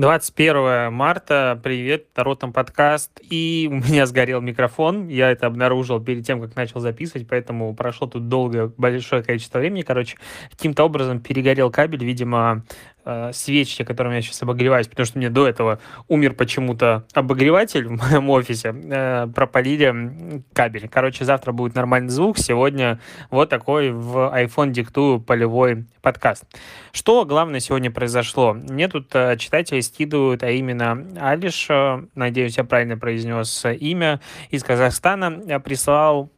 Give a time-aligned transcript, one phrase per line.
[0.00, 6.40] 21 марта, привет, Ротом подкаст, и у меня сгорел микрофон, я это обнаружил перед тем,
[6.40, 10.16] как начал записывать, поэтому прошло тут долгое, большое количество времени, короче,
[10.50, 12.64] каким-то образом перегорел кабель, видимо,
[13.04, 17.90] э, свечи, которыми я сейчас обогреваюсь, потому что мне до этого умер почему-то обогреватель в
[17.90, 20.88] моем офисе, э, пропалили кабель.
[20.88, 26.44] Короче, завтра будет нормальный звук, сегодня вот такой в iPhone диктую полевой подкаст.
[26.92, 28.54] Что главное сегодня произошло?
[28.54, 34.20] Мне тут э, читатели скидывают, а именно Алиш, э, надеюсь, я правильно произнес имя,
[34.50, 36.30] из Казахстана э, прислал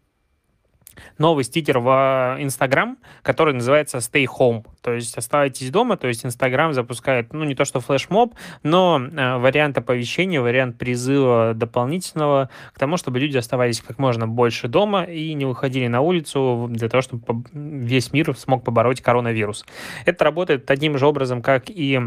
[1.19, 6.73] новый стикер в Инстаграм, который называется Stay Home, то есть оставайтесь дома, то есть Инстаграм
[6.73, 12.97] запускает, ну, не то что флешмоб, но э, вариант оповещения, вариант призыва дополнительного к тому,
[12.97, 17.45] чтобы люди оставались как можно больше дома и не выходили на улицу для того, чтобы
[17.53, 19.65] весь мир смог побороть коронавирус.
[20.05, 22.01] Это работает таким же образом, как и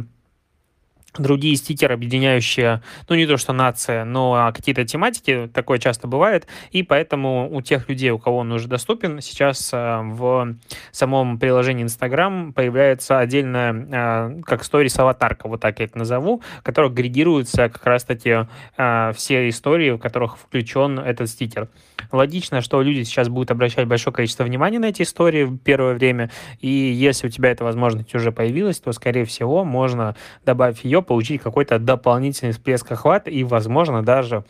[1.17, 6.83] другие стикеры, объединяющие, ну, не то что нация, но какие-то тематики, такое часто бывает, и
[6.83, 10.55] поэтому у тех людей, у кого он уже доступен, сейчас э, в
[10.91, 16.91] самом приложении Instagram появляется отдельная, э, как сторис аватарка, вот так я это назову, которая
[16.91, 21.69] агрегируется как раз-таки э, все истории, в которых включен этот стикер.
[22.11, 26.29] Логично, что люди сейчас будут обращать большое количество внимания на эти истории в первое время,
[26.59, 31.41] и если у тебя эта возможность уже появилась, то, скорее всего, можно, добавив ее, получить
[31.41, 34.43] какой-то дополнительный всплеск охвата и, возможно, даже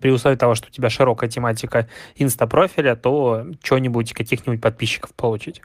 [0.00, 5.60] при условии того, что у тебя широкая тематика инста-профиля, то что-нибудь, каких-нибудь подписчиков получить.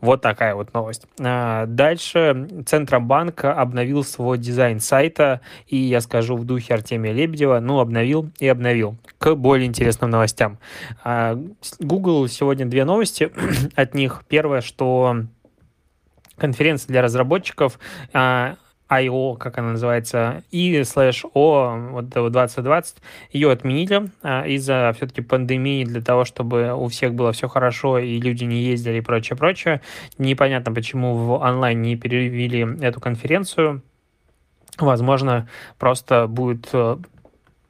[0.00, 1.06] Вот такая вот новость.
[1.20, 7.80] А, дальше Центробанк обновил свой дизайн сайта, и я скажу в духе Артемия Лебедева, ну,
[7.80, 8.96] обновил и обновил.
[9.18, 10.58] К более интересным новостям.
[11.04, 11.38] А,
[11.80, 13.32] Google сегодня две новости
[13.74, 14.22] от них.
[14.28, 15.24] Первое, что
[16.36, 17.78] конференция для разработчиков
[18.12, 18.56] а,
[19.00, 22.96] IO, как она называется, и слэш O, вот 2020,
[23.32, 28.20] ее отменили а, из-за все-таки пандемии, для того, чтобы у всех было все хорошо и
[28.20, 29.80] люди не ездили и прочее, прочее.
[30.18, 33.82] Непонятно, почему в онлайн не перевели эту конференцию.
[34.78, 36.96] Возможно, просто будет э,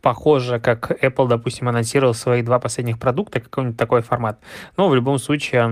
[0.03, 4.41] похоже, как Apple, допустим, анонсировал свои два последних продукта, какой-нибудь такой формат.
[4.77, 5.63] Но в любом случае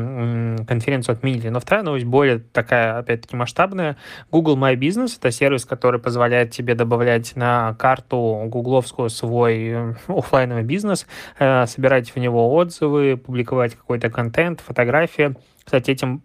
[0.66, 1.48] конференцию отменили.
[1.48, 3.96] Но вторая новость более такая, опять-таки, масштабная.
[4.30, 10.62] Google My Business— это сервис, который позволяет тебе добавлять на карту гугловскую свой э, офлайновый
[10.62, 11.06] бизнес,
[11.38, 15.34] э, собирать в него отзывы, публиковать какой-то контент, фотографии.
[15.64, 16.22] Кстати, этим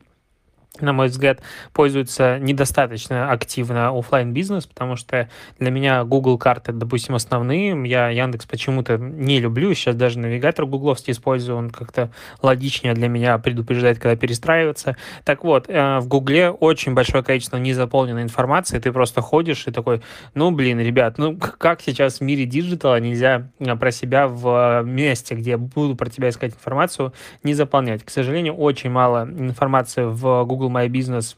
[0.82, 1.42] на мой взгляд,
[1.74, 7.76] пользуется недостаточно активно офлайн бизнес, потому что для меня Google карты, допустим, основные.
[7.88, 9.74] Я Яндекс почему-то не люблю.
[9.74, 11.58] Сейчас даже навигатор гугловский использую.
[11.58, 14.98] Он как-то логичнее для меня предупреждает, когда перестраиваться.
[15.24, 18.80] Так вот, э, в Гугле очень большое количество незаполненной информации.
[18.80, 20.02] Ты просто ходишь и такой,
[20.34, 25.36] ну, блин, ребят, ну, как сейчас в мире диджитала нельзя э, про себя в месте,
[25.36, 27.14] где буду про тебя искать информацию,
[27.44, 28.04] не заполнять.
[28.04, 31.36] К сожалению, очень мало информации в Google Google My Business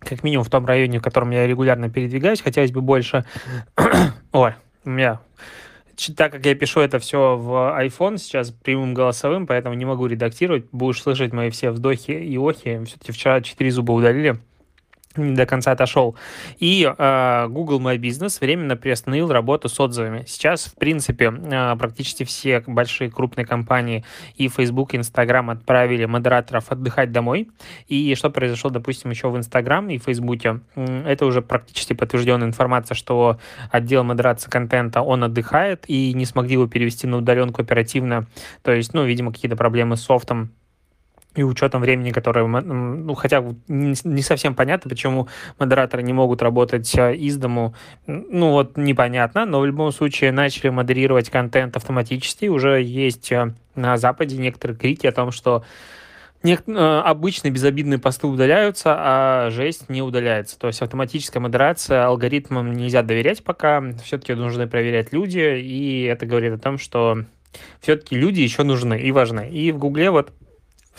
[0.00, 3.24] как минимум в том районе, в котором я регулярно передвигаюсь, хотелось бы больше...
[4.32, 4.52] Ой,
[4.84, 5.20] у меня
[6.16, 10.66] так как я пишу это все в iPhone сейчас прямым голосовым, поэтому не могу редактировать.
[10.72, 12.84] Будешь слышать мои все вздохи и охи.
[12.84, 14.40] Все-таки вчера четыре зуба удалили
[15.16, 16.16] не до конца отошел.
[16.58, 20.24] И э, Google My Business временно приостановил работу с отзывами.
[20.26, 24.04] Сейчас, в принципе, э, практически все большие крупные компании
[24.36, 27.50] и Facebook, и Instagram отправили модераторов отдыхать домой.
[27.88, 30.34] И что произошло, допустим, еще в Instagram и Facebook,
[30.74, 33.38] это уже практически подтвержденная информация, что
[33.70, 38.26] отдел модерации контента, он отдыхает и не смогли его перевести на удаленку оперативно.
[38.62, 40.50] То есть, ну, видимо, какие-то проблемы с софтом
[41.34, 45.28] и учетом времени, которое, ну, хотя не совсем понятно, почему
[45.58, 47.74] модераторы не могут работать а, из дому,
[48.06, 53.96] ну, вот непонятно, но в любом случае начали модерировать контент автоматически, уже есть а, на
[53.96, 55.64] Западе некоторые крики о том, что
[56.44, 60.58] а, обычные безобидные посты удаляются, а жесть не удаляется.
[60.58, 66.52] То есть автоматическая модерация алгоритмам нельзя доверять пока, все-таки нужно проверять люди, и это говорит
[66.52, 67.24] о том, что
[67.80, 69.48] все-таки люди еще нужны и важны.
[69.50, 70.32] И в Гугле вот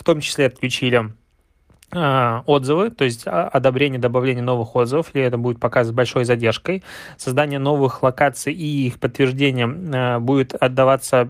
[0.06, 1.12] том числе отключили
[1.92, 6.24] а, отзывы, то есть а, одобрение, добавление новых отзывов, или это будет показывать с большой
[6.24, 6.82] задержкой.
[7.16, 11.28] Создание новых локаций и их подтверждение а, будет отдаваться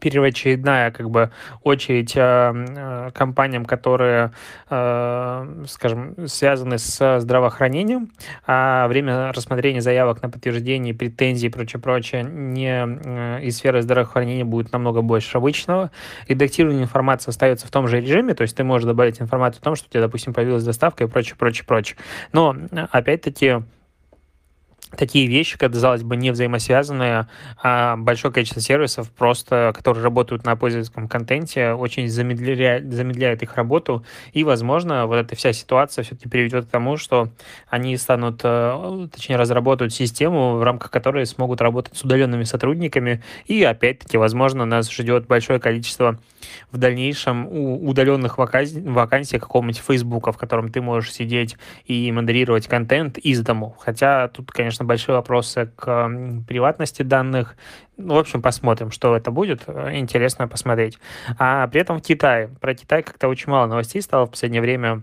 [0.00, 1.30] первоочередная как бы
[1.62, 4.32] очередь э, компаниям, которые,
[4.68, 8.10] э, скажем, связаны с здравоохранением,
[8.46, 14.44] а время рассмотрения заявок на подтверждение, претензий и прочее, прочее не э, из сферы здравоохранения
[14.44, 15.90] будет намного больше обычного.
[16.28, 19.76] Редактирование информации остается в том же режиме, то есть ты можешь добавить информацию о том,
[19.76, 21.96] что у тебя, допустим, появилась доставка и прочее, прочее, прочее.
[22.32, 22.56] Но,
[22.90, 23.62] опять-таки,
[24.96, 27.26] такие вещи, казалось бы, не взаимосвязанные,
[27.62, 34.04] а большое количество сервисов просто, которые работают на пользовательском контенте, очень замедляет, замедляет их работу,
[34.32, 37.30] и, возможно, вот эта вся ситуация все-таки приведет к тому, что
[37.68, 43.62] они станут, э, точнее, разработают систему, в рамках которой смогут работать с удаленными сотрудниками, и,
[43.62, 46.18] опять-таки, возможно, нас ждет большое количество
[46.70, 53.18] в дальнейшем удаленных вакансий, вакансий какого-нибудь Фейсбука, в котором ты можешь сидеть и модерировать контент
[53.18, 53.76] из дому.
[53.78, 56.10] Хотя тут, конечно, большие вопросы к
[56.46, 57.56] приватности данных.
[57.96, 59.68] Ну, в общем, посмотрим, что это будет.
[59.68, 60.98] Интересно посмотреть.
[61.38, 62.48] А при этом в Китае.
[62.60, 65.02] Про Китай как-то очень мало новостей стало в последнее время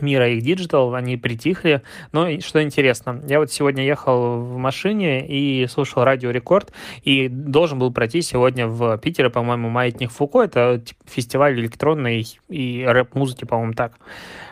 [0.00, 1.82] мира их digital, они притихли.
[2.12, 7.78] Но что интересно, я вот сегодня ехал в машине и слушал радио Рекорд, и должен
[7.78, 13.94] был пройти сегодня в Питере, по-моему, Маятник Фуко, это фестиваль электронной и рэп-музыки, по-моему, так.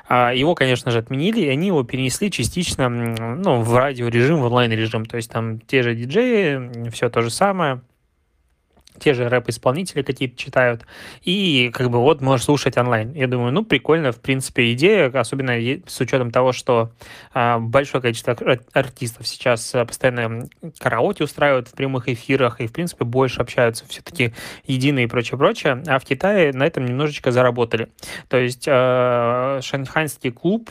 [0.08, 5.06] А, его, конечно же, отменили, и они его перенесли частично ну, в радиорежим, в онлайн-режим.
[5.06, 7.80] То есть там те же диджеи, все то же самое
[9.02, 10.86] те же рэп-исполнители какие-то читают,
[11.22, 13.12] и как бы вот можешь слушать онлайн.
[13.12, 15.52] Я думаю, ну, прикольно, в принципе, идея, особенно
[15.86, 16.92] с учетом того, что
[17.34, 18.36] а, большое количество
[18.72, 24.32] артистов сейчас а, постоянно караоке устраивают в прямых эфирах, и, в принципе, больше общаются все-таки
[24.66, 27.88] единые и прочее, прочее, а в Китае на этом немножечко заработали.
[28.28, 30.70] То есть а, шанхайский клуб,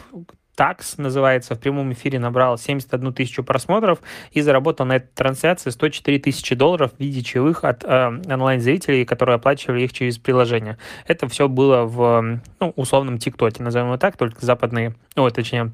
[0.55, 3.99] Такс называется, в прямом эфире набрал 71 тысячу просмотров
[4.31, 9.35] и заработал на этой трансляции 104 тысячи долларов в виде чаевых от э, онлайн-зрителей, которые
[9.35, 10.77] оплачивали их через приложение.
[11.07, 15.71] Это все было в ну, условном ТикТоке, назовем его так, только западные, ну, точнее,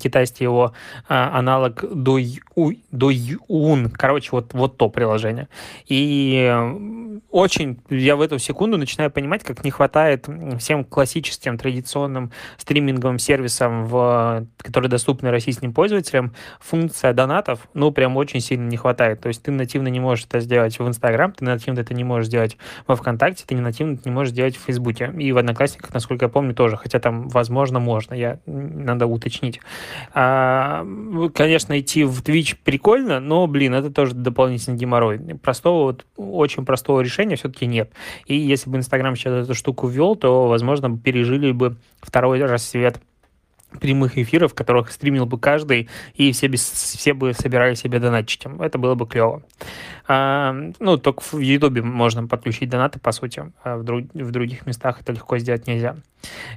[0.00, 0.72] китайский его
[1.08, 2.40] а, аналог Douyin,
[3.92, 5.48] короче, вот, вот то приложение.
[5.86, 6.54] И
[7.30, 13.86] очень я в эту секунду начинаю понимать, как не хватает всем классическим традиционным стриминговым сервисам,
[13.86, 19.20] в, которые доступны российским пользователям, функция донатов, ну, прям очень сильно не хватает.
[19.20, 22.26] То есть ты нативно не можешь это сделать в Инстаграм, ты нативно это не можешь
[22.28, 22.56] сделать
[22.86, 25.12] во ВКонтакте, ты нативно это не можешь сделать в Фейсбуке.
[25.18, 29.60] И в Одноклассниках, насколько я помню, тоже, хотя там, возможно, можно, я надо уточнить.
[30.14, 30.86] А,
[31.34, 35.18] конечно, идти в Twitch прикольно, но, блин, это тоже дополнительный геморрой.
[35.42, 37.90] Простого, вот, очень простого решения все-таки нет.
[38.26, 43.00] И если бы Инстаграм сейчас эту штуку ввел, то, возможно, пережили бы второй рассвет
[43.80, 48.50] прямых эфиров, которых стримил бы каждый, и все, без, все бы собирали себе донатчики.
[48.62, 49.42] Это было бы клево.
[50.08, 53.52] А, ну, только в Ютубе можно подключить донаты, по сути.
[53.62, 55.96] А в, друг, в других местах это легко сделать нельзя.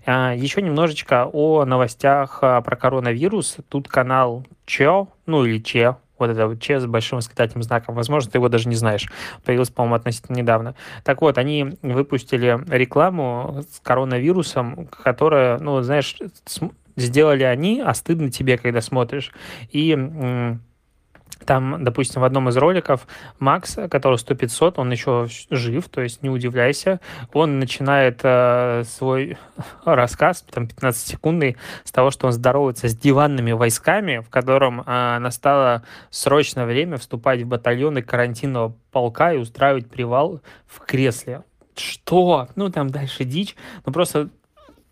[0.06, 3.57] А, еще немножечко о новостях а, про коронавирус.
[3.69, 7.95] Тут канал Че, ну или Че, вот это вот Че с большим восклицательным знаком.
[7.95, 9.07] Возможно, ты его даже не знаешь.
[9.44, 10.75] Появился, по-моему, относительно недавно.
[11.03, 16.15] Так вот, они выпустили рекламу с коронавирусом, которая, ну, знаешь,
[16.95, 19.31] сделали они, а стыдно тебе, когда смотришь.
[19.71, 19.95] И
[21.45, 23.07] там, допустим, в одном из роликов
[23.39, 27.00] Макс, который 100-500, он еще жив, то есть не удивляйся,
[27.33, 29.38] он начинает э, свой
[29.86, 35.83] рассказ, там 15-секундный, с того, что он здоровается с диванными войсками, в котором э, настало
[36.09, 41.44] срочное время вступать в батальоны карантинного полка и устраивать привал в кресле.
[41.75, 42.47] Что?
[42.56, 43.56] Ну, там дальше дичь.
[43.86, 44.30] Ну, просто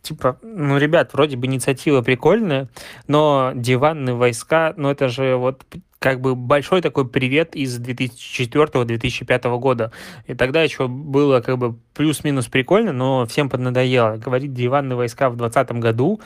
[0.04, 2.70] типа, ну, ребят, вроде бы инициатива прикольная,
[3.08, 5.64] но диванные войска, ну, это же вот
[5.98, 9.94] как бы большой такой привет из 2004-2005 года.
[10.28, 14.18] И тогда еще было как бы плюс-минус прикольно, но всем поднадоело.
[14.18, 16.20] Говорить диванные войска в 2020 году,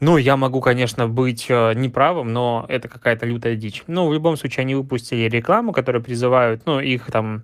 [0.00, 3.82] ну, я могу, конечно, быть э, неправым, но это какая-то лютая дичь.
[3.88, 7.42] Ну, в любом случае, они выпустили рекламу, которая призывают, ну, их там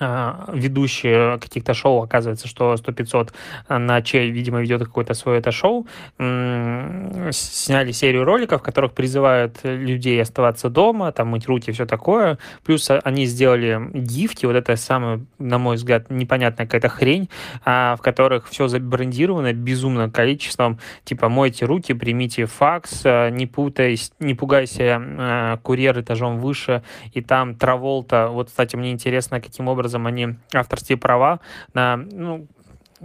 [0.00, 3.30] ведущие каких-то шоу, оказывается, что 100-500
[3.68, 5.86] на чей, видимо, ведет какое-то свое это шоу,
[6.18, 12.38] сняли серию роликов, в которых призывают людей оставаться дома, там мыть руки, все такое.
[12.64, 17.28] Плюс они сделали гифки, вот это самая, на мой взгляд, непонятная какая-то хрень,
[17.64, 24.12] а, в которых все забрендировано безумным количеством, типа мойте руки, примите факс, а, не путайся,
[24.20, 30.06] не пугайся, курьер этажом выше, и там Траволта, вот, кстати, мне интересно, каким образом образом
[30.06, 31.40] они авторские права
[31.74, 32.46] на ну,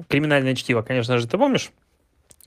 [0.08, 1.72] криминальное чтиво, конечно же, ты помнишь?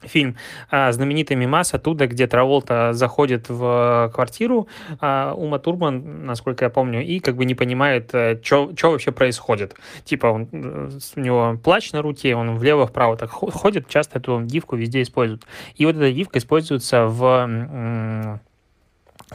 [0.03, 0.37] фильм
[0.71, 4.69] а, знаменитый мимас оттуда, где Траволта заходит в квартиру
[5.01, 8.11] а, Ума Турман, насколько я помню, и как бы не понимает,
[8.45, 9.75] что э, вообще происходит.
[10.05, 14.77] Типа он, э, у него плач на руке, он влево-вправо так ходит, часто эту гифку
[14.77, 15.45] везде используют.
[15.75, 18.39] И вот эта гифка используется в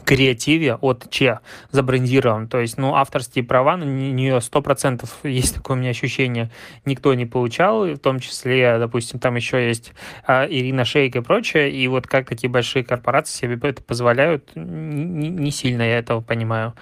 [0.04, 2.48] креативе от Че забрендирован.
[2.48, 6.50] То есть, ну, авторские права на нее сто процентов есть такое у меня ощущение,
[6.84, 9.92] никто не получал, в том числе, допустим, там еще есть
[10.26, 15.28] а, Ирина Шейк и прочее, и вот как такие большие корпорации себе это позволяют, не,
[15.28, 16.74] не сильно я этого понимаю.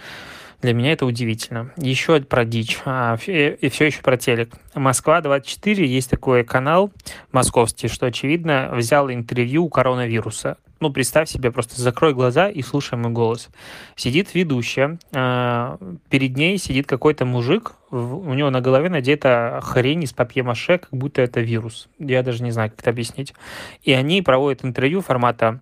[0.63, 1.73] Для меня это удивительно.
[1.77, 2.79] Еще про дичь.
[2.85, 4.55] А, и все еще про телек.
[4.75, 6.93] Москва-24, есть такой канал
[7.33, 10.59] московский, что, очевидно, взял интервью у коронавируса.
[10.79, 13.51] Ну, представь себе, просто закрой глаза и слушай мой голос.
[13.97, 15.77] Сидит ведущая, э,
[16.11, 21.23] перед ней сидит какой-то мужик, у него на голове надета хрень из папье-маше, как будто
[21.23, 21.89] это вирус.
[21.99, 23.35] Я даже не знаю, как это объяснить.
[23.83, 25.61] И они проводят интервью формата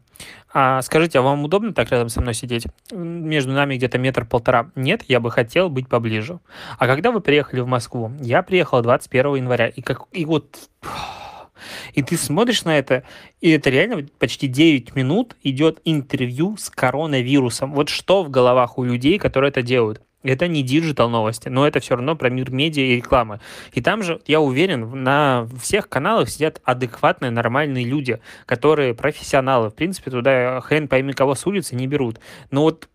[0.53, 2.67] а скажите, а вам удобно так рядом со мной сидеть?
[2.91, 4.71] Между нами где-то метр-полтора.
[4.75, 6.41] Нет, я бы хотел быть поближе.
[6.79, 8.13] А когда вы приехали в Москву?
[8.21, 9.69] Я приехал 21 января.
[9.69, 10.59] И, как, и вот
[11.95, 13.05] и ты смотришь на это,
[13.41, 17.73] и это реально почти 9 минут идет интервью с коронавирусом.
[17.73, 20.03] Вот что в головах у людей, которые это делают?
[20.23, 23.41] Это не digital новости, но это все равно про мир медиа и рекламы.
[23.73, 29.71] И там же, я уверен, на всех каналах сидят адекватные, нормальные люди, которые профессионалы.
[29.71, 32.21] В принципе, туда хрен пойми кого с улицы не берут.
[32.51, 32.89] Но вот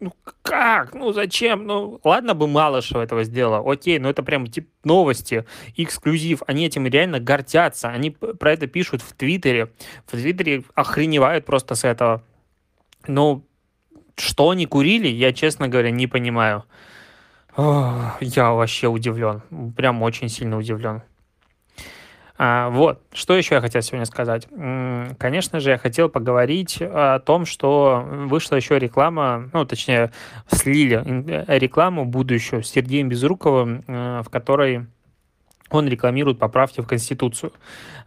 [0.00, 0.94] ну как?
[0.94, 1.66] Ну зачем?
[1.66, 6.42] Ну ладно бы Малышева этого сделала, окей, но это прям тип новости, эксклюзив.
[6.46, 7.88] Они этим реально гордятся.
[7.88, 9.72] Они про это пишут в Твиттере.
[10.06, 12.22] В Твиттере охреневают просто с этого.
[13.06, 13.46] Ну,
[14.16, 16.64] что они курили, я, честно говоря, не понимаю.
[17.56, 19.42] Я вообще удивлен.
[19.76, 21.02] Прям очень сильно удивлен.
[22.38, 24.46] А, вот, что еще я хотел сегодня сказать?
[25.18, 30.12] Конечно же, я хотел поговорить о том, что вышла еще реклама, ну, точнее,
[30.50, 34.86] слили э, рекламу будущую с Сергеем Безруковым, э, в которой
[35.70, 37.52] он рекламирует поправки в Конституцию.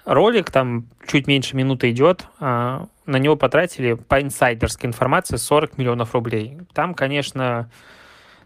[0.05, 6.13] Ролик там чуть меньше минуты идет, а, на него потратили по инсайдерской информации 40 миллионов
[6.13, 6.57] рублей.
[6.73, 7.69] Там, конечно,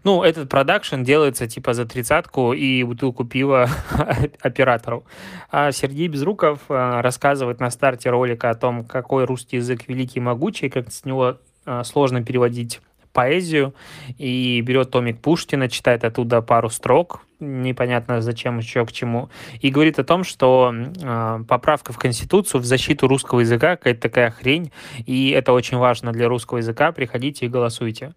[0.04, 3.68] ну, этот продакшн делается типа за тридцатку и бутылку пива
[4.42, 5.04] оператору.
[5.50, 10.22] А Сергей Безруков а, рассказывает на старте ролика о том, какой русский язык великий и
[10.22, 12.80] могучий, как с него а, сложно переводить
[13.14, 13.74] поэзию
[14.18, 19.30] и берет томик Пушкина, читает оттуда пару строк, непонятно зачем, еще к чему,
[19.62, 24.30] и говорит о том, что э, поправка в Конституцию в защиту русского языка какая-то такая
[24.30, 24.70] хрень,
[25.06, 28.12] и это очень важно для русского языка, приходите и голосуйте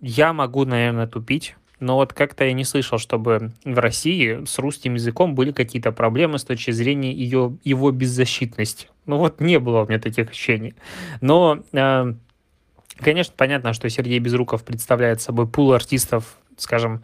[0.00, 4.94] я могу, наверное, тупить, но вот как-то я не слышал, чтобы в России с русским
[4.94, 8.88] языком были какие-то проблемы с точки зрения ее, его беззащитности.
[9.06, 10.74] Ну вот не было у меня таких ощущений.
[11.20, 12.14] Но, э,
[13.02, 17.02] конечно, понятно, что Сергей Безруков представляет собой пул артистов, скажем,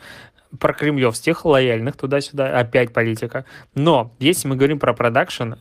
[0.59, 3.45] про кремлевских, лояльных туда-сюда, опять политика.
[3.75, 5.55] Но если мы говорим про продакшн,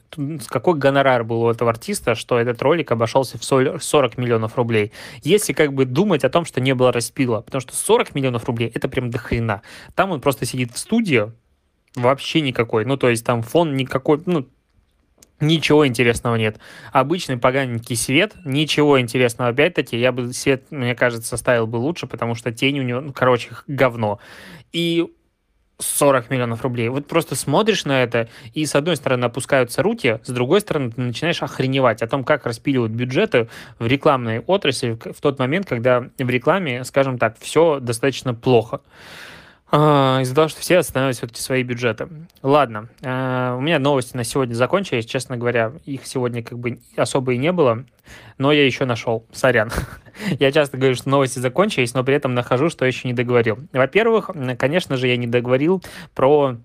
[0.47, 4.91] какой гонорар был у этого артиста, что этот ролик обошелся в 40 миллионов рублей?
[5.23, 8.71] Если как бы думать о том, что не было распила, потому что 40 миллионов рублей
[8.73, 9.61] это прям до хрена.
[9.95, 11.31] Там он просто сидит в студии,
[11.95, 12.85] вообще никакой.
[12.85, 14.47] Ну, то есть там фон никакой, ну,
[15.41, 16.59] Ничего интересного нет.
[16.93, 19.49] Обычный поганенький свет, ничего интересного.
[19.49, 23.11] Опять-таки, я бы свет, мне кажется, ставил бы лучше, потому что тень у него, ну,
[23.11, 24.19] короче, говно.
[24.71, 25.05] И
[25.79, 26.89] 40 миллионов рублей.
[26.89, 31.01] Вот просто смотришь на это, и с одной стороны опускаются руки, с другой стороны ты
[31.01, 36.29] начинаешь охреневать о том, как распиливают бюджеты в рекламной отрасли в тот момент, когда в
[36.29, 38.81] рекламе, скажем так, все достаточно плохо.
[39.72, 42.07] А, из-за того, что все останавливают все-таки свои бюджеты.
[42.43, 45.05] Ладно, а, у меня новости на сегодня закончились.
[45.05, 47.84] Честно говоря, их сегодня как бы особо и не было,
[48.38, 49.25] но я еще нашел.
[49.31, 49.72] Сорян.
[50.39, 53.57] я часто говорю, что новости закончились, но при этом нахожу, что еще не договорил.
[53.74, 56.57] Во-первых, конечно же, я не договорил про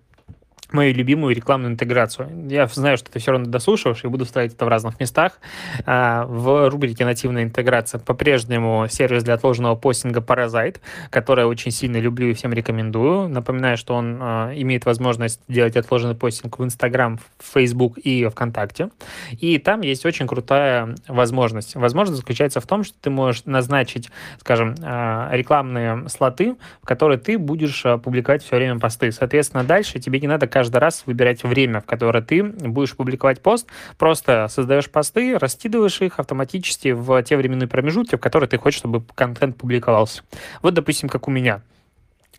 [0.73, 2.29] мою любимую рекламную интеграцию.
[2.49, 5.39] Я знаю, что ты все равно дослушиваешь, и буду ставить это в разных местах.
[5.87, 10.77] А, в рубрике «Нативная интеграция» по-прежнему сервис для отложенного постинга Parasite,
[11.11, 13.29] который я очень сильно люблю и всем рекомендую.
[13.29, 18.91] Напоминаю, что он а, имеет возможность делать отложенный постинг в Instagram, в Facebook и ВКонтакте.
[19.33, 21.75] И там есть очень крутая возможность.
[21.75, 27.39] Возможность заключается в том, что ты можешь назначить, скажем, а, рекламные слоты, в которые ты
[27.39, 29.13] будешь публиковать все время посты.
[29.13, 33.67] Соответственно, дальше тебе не надо раз выбирать время, в которое ты будешь публиковать пост.
[33.99, 39.03] Просто создаешь посты, раскидываешь их автоматически в те временные промежутки, в которые ты хочешь, чтобы
[39.15, 40.23] контент публиковался.
[40.63, 41.63] Вот, допустим, как у меня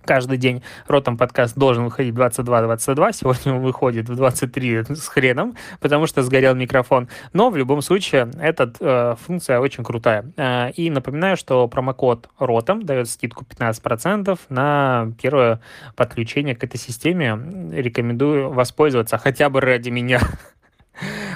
[0.05, 6.07] каждый день ротом подкаст должен выходить 22-22, сегодня он выходит в 23 с хреном, потому
[6.07, 10.25] что сгорел микрофон, но в любом случае эта э, функция очень крутая.
[10.37, 15.61] Э, и напоминаю, что промокод ротом дает скидку 15% на первое
[15.95, 17.39] подключение к этой системе.
[17.71, 20.19] Рекомендую воспользоваться хотя бы ради меня.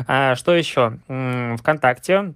[0.08, 1.00] А, что еще?
[1.58, 2.36] ВКонтакте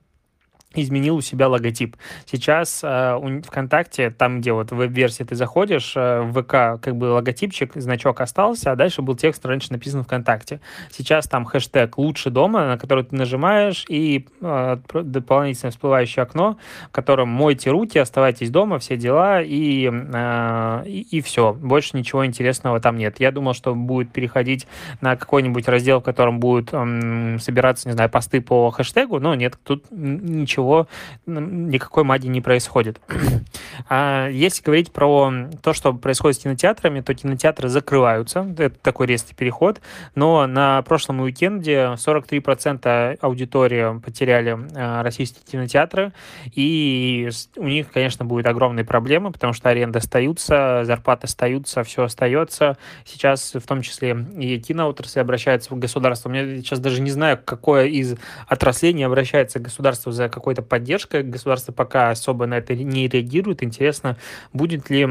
[0.76, 1.98] изменил у себя логотип.
[2.26, 7.06] Сейчас э, ВКонтакте, там, где вот в веб-версии ты заходишь, э, в ВК как бы
[7.06, 10.62] логотипчик, значок остался, а дальше был текст раньше написан ВКонтакте.
[10.92, 16.58] Сейчас там хэштег «Лучше дома», на который ты нажимаешь, и э, дополнительно всплывающее окно,
[16.90, 21.54] в котором «Мойте руки, оставайтесь дома, все дела», и, э, и, и все.
[21.54, 23.20] Больше ничего интересного там нет.
[23.20, 24.68] Я думал, что будет переходить
[25.02, 29.58] на какой-нибудь раздел, в котором будут э, собираться, не знаю, посты по хэштегу, но нет,
[29.64, 30.88] тут ничего ничего,
[31.26, 33.00] никакой магии не происходит.
[33.90, 39.34] а если говорить про то, что происходит с кинотеатрами, то кинотеатры закрываются, это такой резкий
[39.34, 39.82] переход,
[40.16, 46.14] но на прошлом уикенде 43% аудитории потеряли а, российские кинотеатры,
[46.54, 52.78] и у них, конечно, будет огромные проблемы, потому что аренды остаются, зарплаты остаются, все остается.
[53.06, 56.32] Сейчас в том числе и киноотрасль обращается в государство.
[56.34, 58.16] Я сейчас даже не знаю, какое из
[58.48, 61.24] отраслей не обращается государство за какой какой-то поддержкой.
[61.24, 63.62] Государство пока особо на это не реагирует.
[63.62, 64.18] Интересно,
[64.52, 65.08] будет ли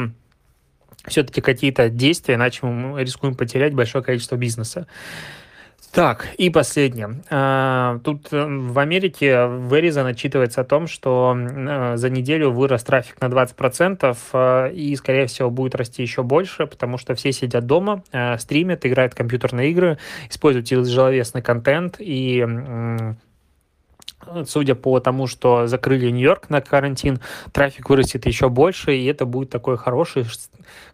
[1.06, 4.86] все-таки какие-то действия, иначе мы рискуем потерять большое количество бизнеса.
[5.92, 7.22] Так, и последнее.
[7.30, 13.18] А, тут э, в Америке Verizon отчитывается о том, что э, за неделю вырос трафик
[13.20, 18.02] на 20%, э, и, скорее всего, будет расти еще больше, потому что все сидят дома,
[18.38, 22.44] стримят, играют в компьютерные игры, используют тяжеловесный контент, и
[24.46, 27.20] судя по тому, что закрыли Нью-Йорк на карантин,
[27.52, 30.24] трафик вырастет еще больше, и это будет такой хороший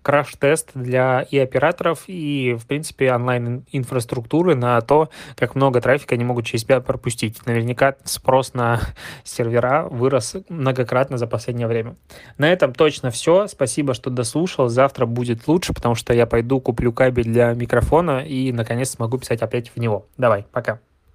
[0.02, 6.46] краш-тест для и операторов, и, в принципе, онлайн-инфраструктуры на то, как много трафика они могут
[6.46, 7.44] через себя пропустить.
[7.46, 8.80] Наверняка спрос на
[9.24, 11.96] сервера вырос многократно за последнее время.
[12.38, 13.46] На этом точно все.
[13.46, 14.68] Спасибо, что дослушал.
[14.68, 19.42] Завтра будет лучше, потому что я пойду куплю кабель для микрофона и, наконец, смогу писать
[19.42, 20.06] опять в него.
[20.16, 20.80] Давай, пока.